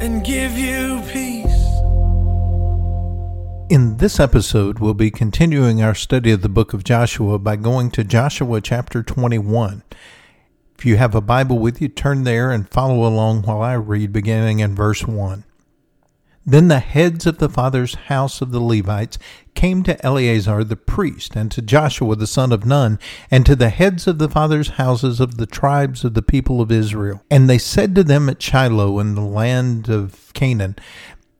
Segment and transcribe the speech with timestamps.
[0.00, 1.46] and give you peace.
[3.70, 7.90] In this episode, we'll be continuing our study of the book of Joshua by going
[7.90, 9.82] to Joshua chapter 21.
[10.78, 14.12] If you have a Bible with you, turn there and follow along while I read,
[14.12, 15.44] beginning in verse 1.
[16.48, 19.18] Then the heads of the father's house of the Levites
[19.52, 22.98] came to Eleazar the priest, and to Joshua the son of Nun,
[23.30, 26.72] and to the heads of the father's houses of the tribes of the people of
[26.72, 27.22] Israel.
[27.30, 30.76] And they said to them at Shiloh in the land of Canaan,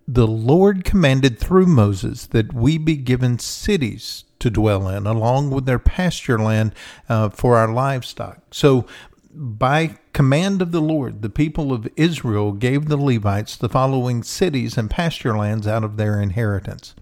[0.07, 5.65] The Lord commanded through Moses that we be given cities to dwell in, along with
[5.65, 6.75] their pasture land
[7.09, 8.43] uh, for our livestock.
[8.51, 8.85] So
[9.31, 14.77] by command of the Lord, the people of Israel gave the Levites the following cities
[14.77, 16.95] and pasture lands out of their inheritance.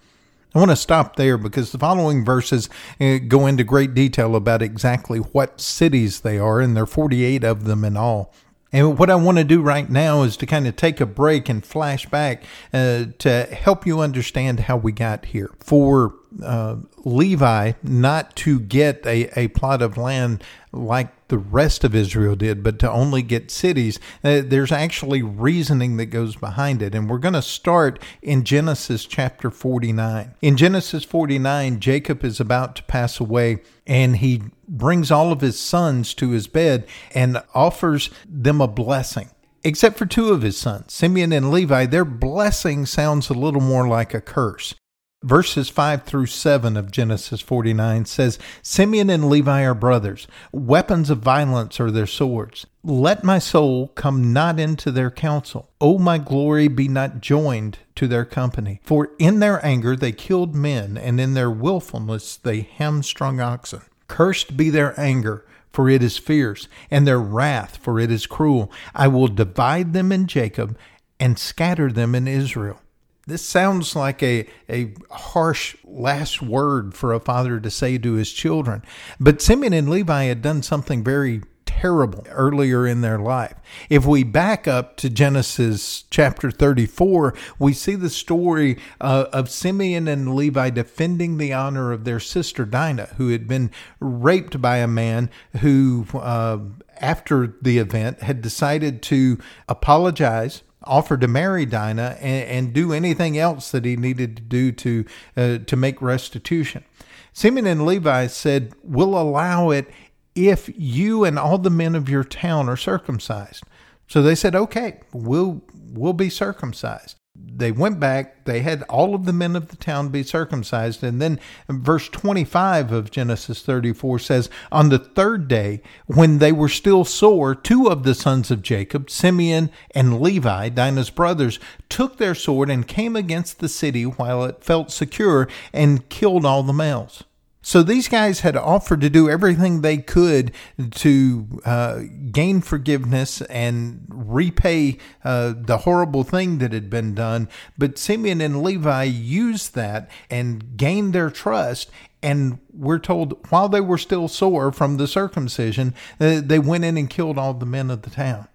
[0.54, 4.62] I want to stop there because the following verses uh, go into great detail about
[4.62, 8.32] exactly what cities they are, and there are 48 of them in all.
[8.72, 11.48] And what I want to do right now is to kind of take a break
[11.48, 15.50] and flash back uh, to help you understand how we got here.
[15.60, 21.94] For uh, Levi not to get a, a plot of land like the rest of
[21.94, 26.94] Israel did, but to only get cities, uh, there's actually reasoning that goes behind it.
[26.94, 30.34] And we're going to start in Genesis chapter 49.
[30.40, 35.58] In Genesis 49, Jacob is about to pass away and he brings all of his
[35.58, 39.30] sons to his bed and offers them a blessing
[39.66, 43.88] except for two of his sons, Simeon and Levi, their blessing sounds a little more
[43.88, 44.76] like a curse.
[45.22, 50.28] Verses 5 through 7 of Genesis 49 says, Simeon and Levi are brothers.
[50.52, 52.66] Weapons of violence are their swords.
[52.84, 55.70] Let my soul come not into their counsel.
[55.80, 58.80] O my glory be not joined to their company.
[58.84, 63.82] For in their anger they killed men, and in their wilfulness they hamstrung oxen.
[64.08, 68.70] Cursed be their anger, for it is fierce, and their wrath, for it is cruel.
[68.94, 70.78] I will divide them in Jacob
[71.18, 72.80] and scatter them in Israel.
[73.26, 78.32] This sounds like a, a harsh last word for a father to say to his
[78.32, 78.82] children.
[79.18, 83.54] But Simeon and Levi had done something very terrible earlier in their life.
[83.90, 90.06] If we back up to Genesis chapter 34, we see the story uh, of Simeon
[90.06, 94.86] and Levi defending the honor of their sister Dinah, who had been raped by a
[94.86, 96.58] man who, uh,
[97.00, 99.38] after the event, had decided to
[99.68, 104.72] apologize offered to marry Dinah and, and, do anything else that he needed to do
[104.72, 105.04] to
[105.36, 106.84] uh, to make restitution.
[107.32, 109.90] Simeon and Levi said, "We'll allow it
[110.34, 113.64] if you and all the men of your town are circumcised."
[114.08, 117.16] So they said, "Okay, we'll we'll be circumcised."
[117.58, 121.02] They went back, they had all of the men of the town be circumcised.
[121.02, 126.68] And then verse 25 of Genesis 34 says, On the third day, when they were
[126.68, 131.58] still sore, two of the sons of Jacob, Simeon and Levi, Dinah's brothers,
[131.88, 136.62] took their sword and came against the city while it felt secure and killed all
[136.62, 137.24] the males.
[137.66, 140.52] So these guys had offered to do everything they could
[140.92, 147.48] to uh, gain forgiveness and repay uh, the horrible thing that had been done.
[147.78, 151.90] But Simeon and Levi used that and gained their trust.
[152.22, 156.96] And we're told while they were still sore from the circumcision, uh, they went in
[156.96, 158.48] and killed all the men of the town.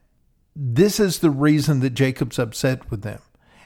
[0.56, 3.22] This is the reason that Jacob's upset with them.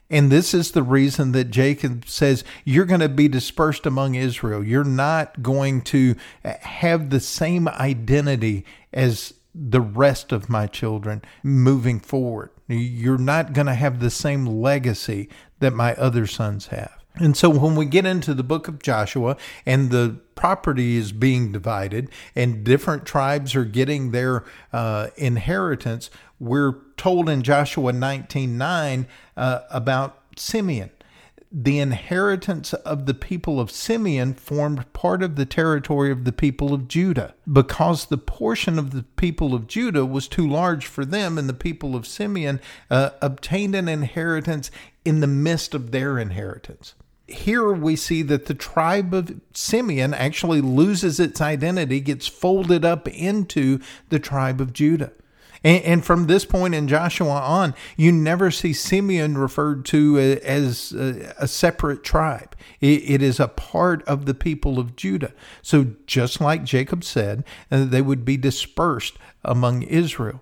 [0.09, 4.63] And this is the reason that Jacob says, You're going to be dispersed among Israel.
[4.63, 11.99] You're not going to have the same identity as the rest of my children moving
[11.99, 12.49] forward.
[12.67, 15.29] You're not going to have the same legacy
[15.59, 17.05] that my other sons have.
[17.17, 21.51] And so when we get into the book of Joshua and the property is being
[21.53, 24.43] divided and different tribes are getting their
[24.73, 26.09] uh, inheritance,
[26.39, 29.05] we're told in Joshua 19:9
[29.37, 30.89] uh, about Simeon.
[31.51, 36.73] The inheritance of the people of Simeon formed part of the territory of the people
[36.73, 37.33] of Judah.
[37.51, 41.53] Because the portion of the people of Judah was too large for them, and the
[41.53, 42.59] people of Simeon
[42.89, 44.71] uh, obtained an inheritance
[45.03, 46.95] in the midst of their inheritance
[47.27, 53.07] here we see that the tribe of Simeon actually loses its identity, gets folded up
[53.07, 55.11] into the tribe of Judah.
[55.65, 60.93] And, and, from this point in Joshua on, you never see Simeon referred to as
[60.93, 62.55] a, a separate tribe.
[62.79, 65.33] It, it is a part of the people of Judah.
[65.63, 70.41] So just like Jacob said, uh, they would be dispersed among Israel.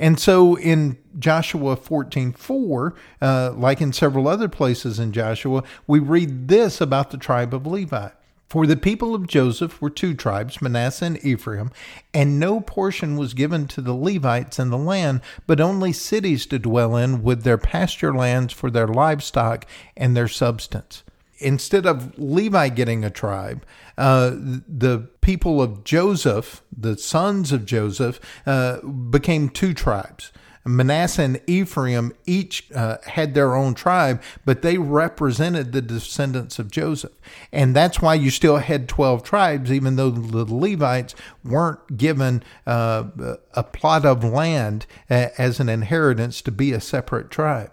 [0.00, 6.00] And so in Joshua 14 4, uh, like in several other places in Joshua, we
[6.00, 8.08] read this about the tribe of Levi.
[8.54, 11.72] For the people of Joseph were two tribes, Manasseh and Ephraim,
[12.14, 16.60] and no portion was given to the Levites in the land, but only cities to
[16.60, 19.66] dwell in with their pasture lands for their livestock
[19.96, 21.02] and their substance.
[21.38, 23.66] Instead of Levi getting a tribe,
[23.98, 30.30] uh, the people of Joseph, the sons of Joseph, uh, became two tribes.
[30.64, 36.70] Manasseh and Ephraim each uh, had their own tribe, but they represented the descendants of
[36.70, 37.12] Joseph.
[37.52, 41.14] And that's why you still had 12 tribes, even though the Levites
[41.44, 43.04] weren't given uh,
[43.52, 47.70] a plot of land uh, as an inheritance to be a separate tribe.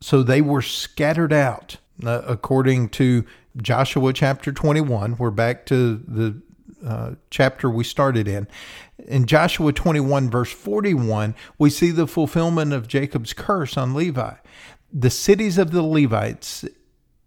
[0.00, 3.24] So they were scattered out, uh, according to
[3.56, 5.16] Joshua chapter 21.
[5.16, 6.40] We're back to the
[6.84, 8.48] uh, chapter we started in.
[9.06, 14.34] In Joshua 21, verse 41, we see the fulfillment of Jacob's curse on Levi.
[14.92, 16.64] The cities of the Levites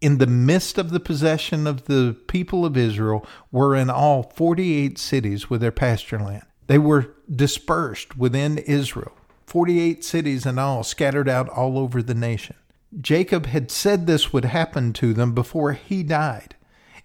[0.02, 4.98] in the midst of the possession of the people of Israel were in all 48
[4.98, 6.44] cities with their pasture land.
[6.68, 9.12] They were dispersed within Israel,
[9.46, 12.56] 48 cities in all, scattered out all over the nation.
[13.00, 16.56] Jacob had said this would happen to them before he died.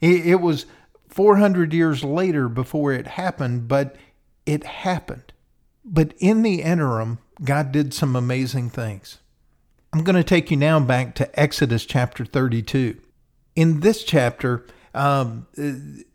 [0.00, 0.66] It was
[1.16, 3.96] 400 years later before it happened, but
[4.44, 5.32] it happened.
[5.82, 9.18] But in the interim, God did some amazing things.
[9.94, 12.98] I'm going to take you now back to Exodus chapter 32.
[13.54, 15.46] In this chapter, um,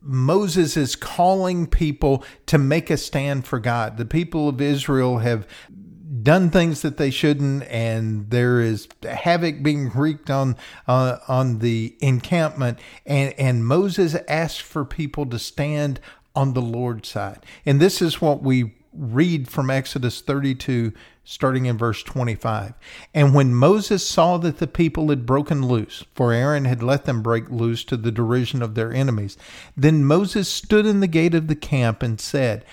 [0.01, 3.97] Moses is calling people to make a stand for God.
[3.97, 5.47] The people of Israel have
[6.21, 10.55] done things that they shouldn't, and there is havoc being wreaked on
[10.87, 12.79] uh, on the encampment.
[13.05, 15.99] And and Moses asked for people to stand
[16.35, 20.91] on the Lord's side, and this is what we read from Exodus 32,
[21.23, 22.73] starting in verse 25.
[23.13, 27.21] And when Moses saw that the people had broken loose, for Aaron had let them
[27.21, 29.37] break loose to the derision of their enemies,
[29.77, 32.65] then Moses stood in the gate of the camp and said,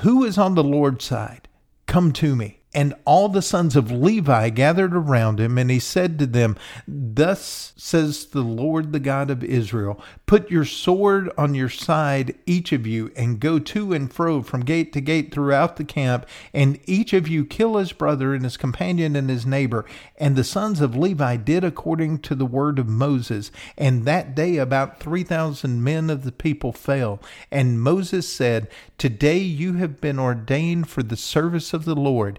[0.00, 1.48] Who is on the Lord's side?
[1.86, 2.60] Come to me.
[2.74, 6.56] And all the sons of Levi gathered around him, and he said to them,
[6.88, 12.72] Thus says the Lord, the God of Israel Put your sword on your side, each
[12.72, 16.80] of you, and go to and fro from gate to gate throughout the camp, and
[16.86, 19.84] each of you kill his brother and his companion and his neighbor.
[20.16, 23.52] And the sons of Levi did according to the word of Moses.
[23.76, 27.20] And that day about 3,000 men of the people fell.
[27.50, 28.68] And Moses said,
[28.98, 32.38] Today you have been ordained for the service of the Lord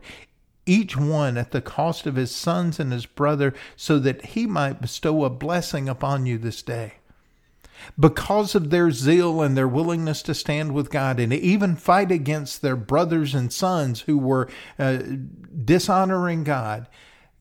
[0.66, 4.82] each one at the cost of his sons and his brother, so that he might
[4.82, 6.96] bestow a blessing upon you this day.
[8.00, 12.62] Because of their zeal and their willingness to stand with God and even fight against
[12.62, 15.02] their brothers and sons who were uh,
[15.64, 16.88] dishonoring God,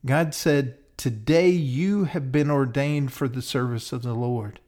[0.05, 4.59] God said, Today you have been ordained for the service of the Lord.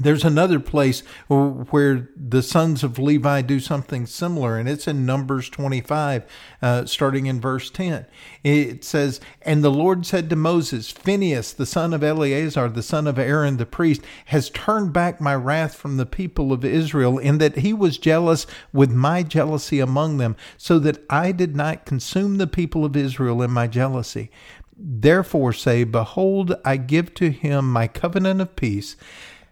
[0.00, 5.48] There's another place where the sons of Levi do something similar, and it's in Numbers
[5.48, 6.24] 25,
[6.62, 8.06] uh, starting in verse 10.
[8.44, 13.08] It says, And the Lord said to Moses, Phinehas, the son of Eleazar, the son
[13.08, 17.38] of Aaron the priest, has turned back my wrath from the people of Israel, in
[17.38, 22.38] that he was jealous with my jealousy among them, so that I did not consume
[22.38, 24.30] the people of Israel in my jealousy.
[24.76, 28.94] Therefore say, Behold, I give to him my covenant of peace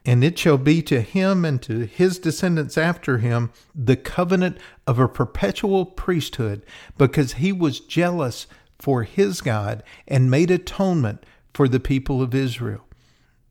[0.07, 5.01] and it shall be to him and to his descendants after him the covenant of
[5.01, 6.63] a perpetual priesthood,
[6.97, 8.47] because he was jealous
[8.79, 12.85] for his God and made atonement for the people of Israel.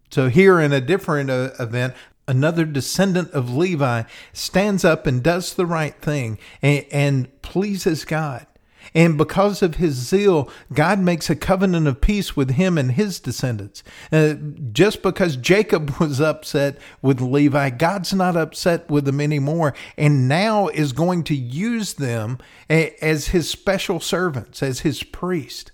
[0.09, 1.93] So, here in a different uh, event,
[2.27, 8.47] another descendant of Levi stands up and does the right thing and, and pleases God.
[8.95, 13.19] And because of his zeal, God makes a covenant of peace with him and his
[13.19, 13.83] descendants.
[14.09, 14.35] Uh,
[14.71, 20.69] just because Jacob was upset with Levi, God's not upset with them anymore, and now
[20.69, 22.37] is going to use them
[22.69, 25.73] as his special servants, as his priest.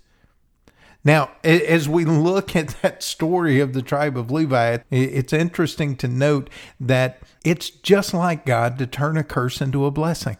[1.04, 6.08] Now, as we look at that story of the tribe of Levi, it's interesting to
[6.08, 6.48] note
[6.78, 10.36] that it's just like God to turn a curse into a blessing.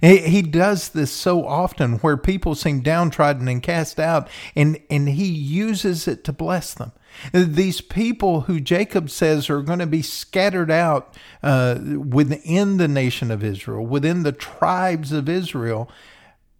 [0.00, 5.26] He does this so often where people seem downtrodden and cast out, and, and he
[5.26, 6.92] uses it to bless them.
[7.32, 13.30] These people who Jacob says are going to be scattered out uh, within the nation
[13.30, 15.88] of Israel, within the tribes of Israel,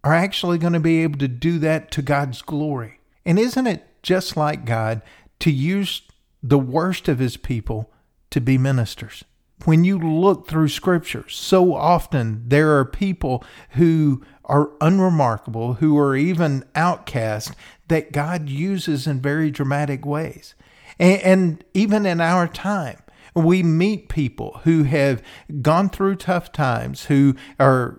[0.03, 2.99] are actually going to be able to do that to God's glory.
[3.25, 5.01] And isn't it just like God
[5.39, 6.03] to use
[6.41, 7.91] the worst of his people
[8.29, 9.25] to be ministers?
[9.63, 16.15] When you look through scripture, so often there are people who are unremarkable, who are
[16.15, 17.53] even outcast,
[17.87, 20.55] that God uses in very dramatic ways.
[20.99, 22.99] And, and even in our time,
[23.33, 25.23] we meet people who have
[25.61, 27.97] gone through tough times, who are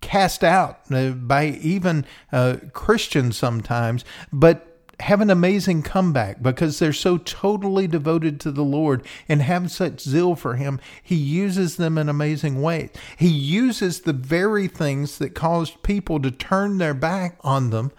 [0.00, 6.92] cast out uh, by even uh, Christians sometimes, but have an amazing comeback because they're
[6.92, 10.80] so totally devoted to the Lord and have such zeal for Him.
[11.02, 12.90] He uses them in amazing ways.
[13.16, 17.92] He uses the very things that caused people to turn their back on them.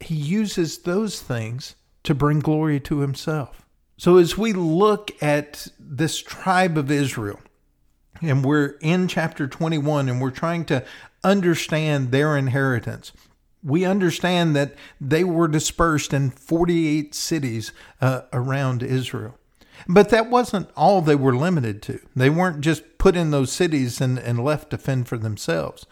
[0.00, 3.64] He uses those things to bring glory to Himself.
[3.96, 7.38] So as we look at this tribe of Israel,
[8.20, 10.84] and we're in chapter 21 and we're trying to
[11.22, 13.12] understand their inheritance.
[13.64, 19.38] We understand that they were dispersed in 48 cities uh, around Israel.
[19.88, 22.00] But that wasn't all they were limited to.
[22.14, 25.86] They weren't just put in those cities and, and left to fend for themselves.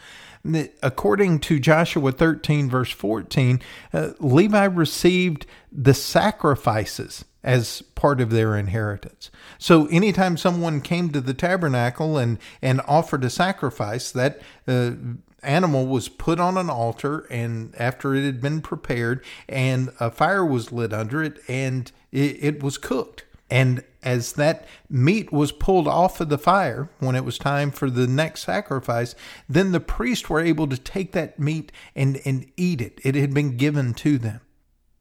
[0.83, 3.61] According to Joshua 13, verse 14,
[3.93, 9.31] uh, Levi received the sacrifices as part of their inheritance.
[9.59, 14.93] So anytime someone came to the tabernacle and, and offered a sacrifice, that uh,
[15.43, 20.45] animal was put on an altar and after it had been prepared and a fire
[20.45, 23.25] was lit under it and it, it was cooked.
[23.51, 27.91] And as that meat was pulled off of the fire when it was time for
[27.91, 29.15] the next sacrifice,
[29.49, 32.99] then the priests were able to take that meat and, and eat it.
[33.05, 34.41] It had been given to them.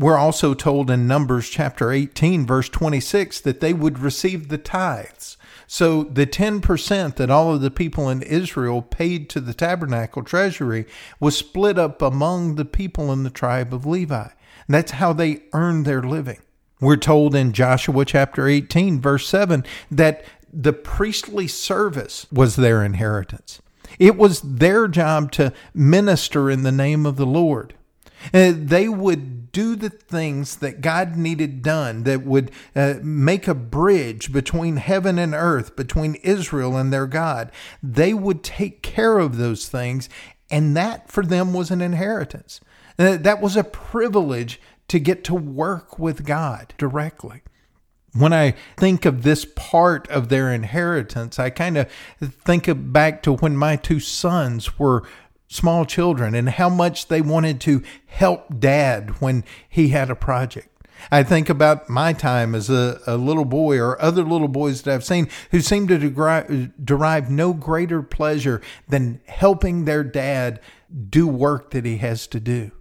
[0.01, 5.37] We're also told in Numbers chapter 18, verse 26, that they would receive the tithes.
[5.67, 10.87] So the 10% that all of the people in Israel paid to the tabernacle treasury
[11.19, 14.23] was split up among the people in the tribe of Levi.
[14.23, 16.39] And that's how they earned their living.
[16.79, 23.61] We're told in Joshua chapter 18, verse 7, that the priestly service was their inheritance.
[23.99, 27.75] It was their job to minister in the name of the Lord.
[28.33, 33.55] Uh, they would do the things that God needed done that would uh, make a
[33.55, 37.51] bridge between heaven and earth, between Israel and their God.
[37.81, 40.09] They would take care of those things,
[40.49, 42.61] and that for them was an inheritance.
[42.97, 47.41] Uh, that was a privilege to get to work with God directly.
[48.13, 51.89] When I think of this part of their inheritance, I kind of
[52.19, 55.03] think of back to when my two sons were
[55.51, 60.69] small children and how much they wanted to help dad when he had a project.
[61.11, 64.93] I think about my time as a, a little boy or other little boys that
[64.93, 70.61] I've seen who seem to derive, derive no greater pleasure than helping their dad
[71.09, 72.71] do work that he has to do.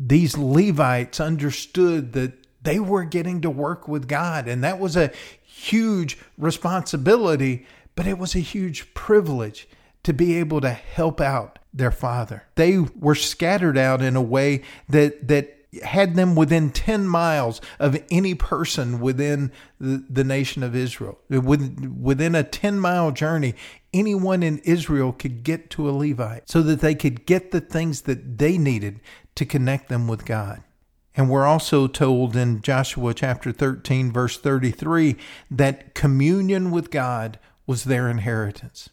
[0.00, 5.12] These Levites understood that they were getting to work with God, and that was a
[5.42, 9.68] huge responsibility, but it was a huge privilege
[10.04, 12.44] to be able to help out their father.
[12.56, 18.02] They were scattered out in a way that that had them within 10 miles of
[18.10, 21.18] any person within the, the nation of Israel.
[21.28, 23.54] Within a 10 mile journey,
[23.92, 28.02] anyone in Israel could get to a Levite so that they could get the things
[28.02, 29.00] that they needed
[29.34, 30.62] to connect them with God.
[31.14, 35.16] And we're also told in Joshua chapter 13, verse 33,
[35.50, 38.88] that communion with God was their inheritance.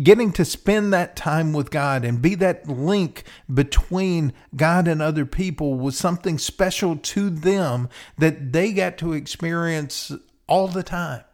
[0.00, 5.26] Getting to spend that time with God and be that link between God and other
[5.26, 10.12] people was something special to them that they got to experience
[10.46, 11.24] all the time.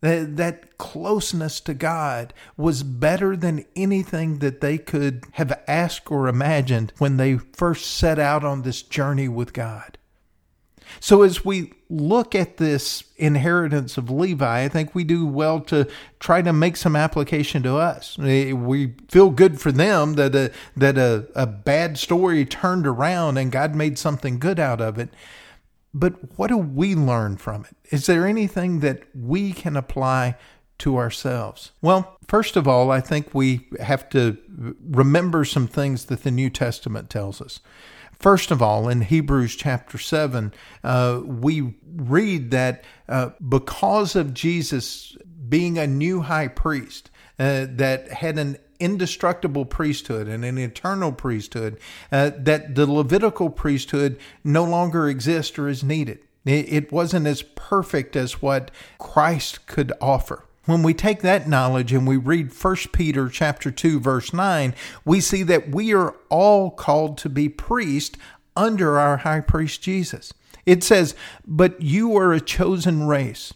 [0.00, 6.28] That, that closeness to God was better than anything that they could have asked or
[6.28, 9.97] imagined when they first set out on this journey with God.
[11.00, 15.88] So, as we look at this inheritance of Levi, I think we do well to
[16.20, 18.18] try to make some application to us.
[18.22, 23.38] Eh, we feel good for them that a, that a, a bad story turned around
[23.38, 25.08] and God made something good out of it.
[25.94, 27.76] But what do we learn from it?
[27.92, 30.36] Is there anything that we can apply
[30.78, 31.72] to ourselves?
[31.82, 34.36] Well, first of all, I think we have to
[34.90, 37.60] remember some things that the New Testament tells us.
[38.18, 45.16] First of all, in Hebrews chapter 7, uh, we read that uh, because of Jesus
[45.48, 51.78] being a new high priest uh, that had an indestructible priesthood and an eternal priesthood,
[52.10, 56.18] uh, that the Levitical priesthood no longer exists or is needed.
[56.44, 60.44] It wasn't as perfect as what Christ could offer.
[60.68, 65.18] When we take that knowledge and we read 1 Peter chapter 2 verse 9, we
[65.18, 68.18] see that we are all called to be priests
[68.54, 70.34] under our high priest Jesus.
[70.66, 71.14] It says,
[71.46, 73.54] "But you are a chosen race,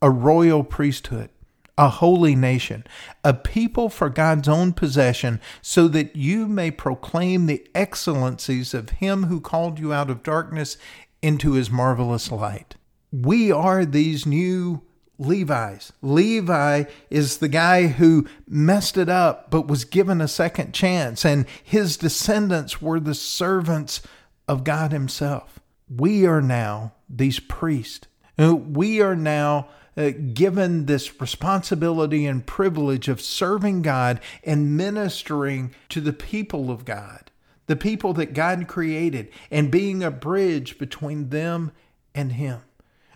[0.00, 1.30] a royal priesthood,
[1.76, 2.84] a holy nation,
[3.24, 9.24] a people for God's own possession, so that you may proclaim the excellencies of him
[9.24, 10.76] who called you out of darkness
[11.22, 12.76] into his marvelous light."
[13.10, 14.82] We are these new
[15.18, 15.92] Levi's.
[16.02, 21.46] Levi is the guy who messed it up but was given a second chance, and
[21.62, 24.02] his descendants were the servants
[24.48, 25.60] of God Himself.
[25.94, 28.06] We are now these priests.
[28.38, 35.74] Uh, we are now uh, given this responsibility and privilege of serving God and ministering
[35.90, 37.30] to the people of God,
[37.66, 41.72] the people that God created, and being a bridge between them
[42.14, 42.62] and Him.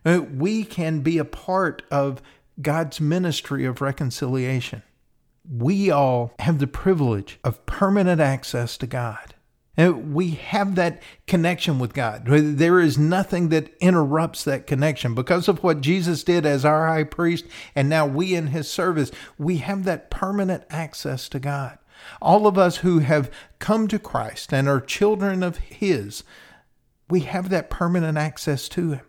[0.06, 2.22] Uh, we can be a part of
[2.62, 4.82] God's ministry of reconciliation.
[5.50, 9.34] We all have the privilege of permanent access to God.
[9.76, 12.22] And we have that connection with God.
[12.24, 15.14] There is nothing that interrupts that connection.
[15.14, 17.44] Because of what Jesus did as our high priest,
[17.74, 21.78] and now we in his service, we have that permanent access to God.
[22.22, 26.22] All of us who have come to Christ and are children of his,
[27.10, 29.00] we have that permanent access to him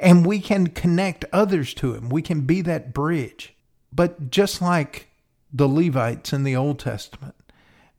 [0.00, 2.08] and we can connect others to him.
[2.08, 3.54] We can be that bridge.
[3.92, 5.08] But just like
[5.52, 7.34] the Levites in the Old Testament,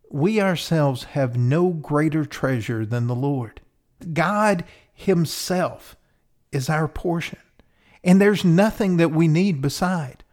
[0.10, 3.62] we ourselves have no greater treasure than the Lord.
[4.14, 5.96] God Himself
[6.52, 7.40] is our portion,
[8.04, 10.24] and there's nothing that we need beside.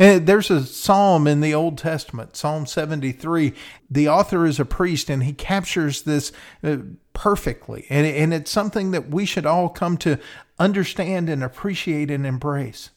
[0.00, 3.52] There's a psalm in the Old Testament, Psalm 73.
[3.90, 6.32] The author is a priest and he captures this
[6.64, 6.78] uh,
[7.20, 7.84] perfectly.
[7.90, 10.18] And, and it's something that we should all come to
[10.58, 12.88] understand and appreciate and embrace.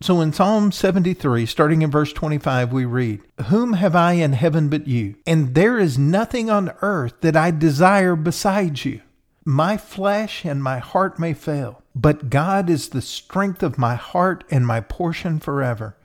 [0.00, 4.68] So in Psalm 73, starting in verse 25, we read, Whom have I in heaven
[4.68, 5.16] but you?
[5.26, 9.00] And there is nothing on earth that I desire besides you.
[9.44, 14.44] My flesh and my heart may fail, but God is the strength of my heart
[14.48, 15.96] and my portion forever.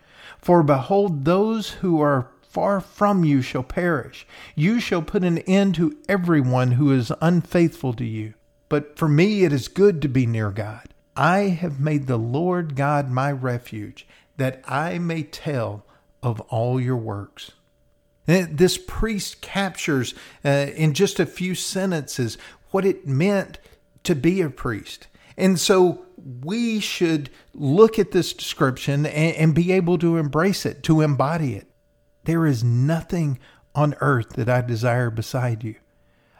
[0.41, 4.25] For behold, those who are far from you shall perish.
[4.55, 8.33] You shall put an end to everyone who is unfaithful to you.
[8.69, 10.87] But for me it is good to be near God.
[11.17, 15.85] I have made the Lord God my refuge, that I may tell
[16.23, 17.51] of all your works.
[18.25, 20.13] Eh, this priest captures
[20.45, 22.37] uh, in just a few sentences
[22.71, 23.59] what it meant
[24.03, 25.07] to be a priest.
[25.35, 26.05] And so
[26.41, 31.55] we should look at this description and, and be able to embrace it, to embody
[31.55, 31.67] it.
[32.25, 33.39] There is nothing
[33.73, 35.75] on earth that I desire beside you.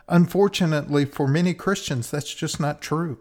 [0.08, 3.18] Unfortunately, for many Christians, that's just not true.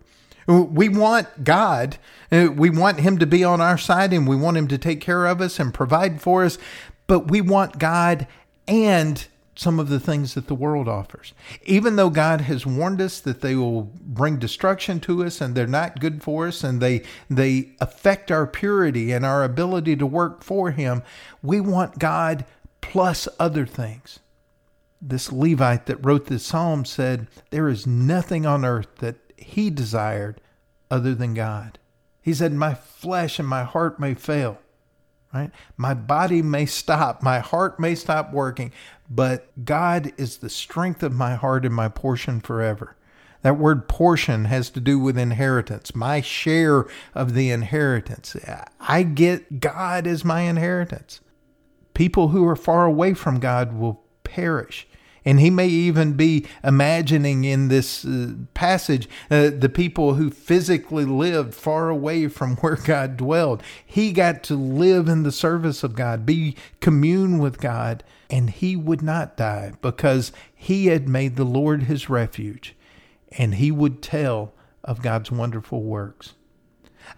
[0.46, 1.96] We want God,
[2.30, 5.24] we want Him to be on our side, and we want Him to take care
[5.24, 6.58] of us and provide for us,
[7.06, 8.26] but we want God
[8.68, 11.32] and some of the things that the world offers.
[11.64, 15.66] Even though God has warned us that they will bring destruction to us and they're
[15.66, 20.42] not good for us and they they affect our purity and our ability to work
[20.42, 21.02] for him,
[21.42, 22.44] we want God
[22.80, 24.20] plus other things.
[25.00, 30.40] This Levite that wrote this psalm said, There is nothing on earth that he desired
[30.90, 31.78] other than God.
[32.22, 34.58] He said, My flesh and my heart may fail,
[35.32, 35.50] right?
[35.76, 38.72] My body may stop, my heart may stop working,
[39.10, 42.96] but God is the strength of my heart and my portion forever.
[43.42, 48.34] That word portion has to do with inheritance, my share of the inheritance.
[48.80, 51.20] I get God as my inheritance.
[51.92, 54.88] People who are far away from God will perish.
[55.24, 61.04] And he may even be imagining in this uh, passage uh, the people who physically
[61.04, 63.62] lived far away from where God dwelled.
[63.84, 68.76] He got to live in the service of God, be commune with God, and he
[68.76, 72.74] would not die because he had made the Lord his refuge
[73.36, 76.34] and he would tell of God's wonderful works.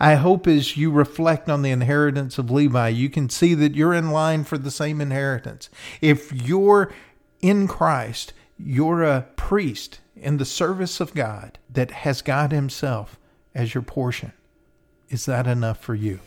[0.00, 3.94] I hope as you reflect on the inheritance of Levi, you can see that you're
[3.94, 5.70] in line for the same inheritance.
[6.00, 6.92] If you're
[7.40, 13.18] in Christ, you're a priest in the service of God that has God Himself
[13.54, 14.32] as your portion.
[15.08, 16.20] Is that enough for you?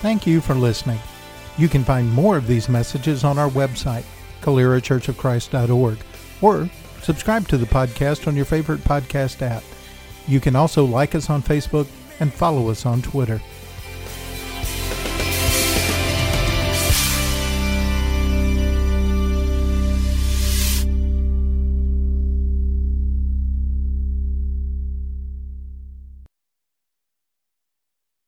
[0.00, 0.98] Thank you for listening.
[1.58, 4.04] You can find more of these messages on our website,
[4.40, 5.98] CaleraChurchOfChrist.org,
[6.40, 6.70] or
[7.02, 9.62] subscribe to the podcast on your favorite podcast app.
[10.26, 11.86] You can also like us on Facebook
[12.20, 13.40] and follow us on Twitter.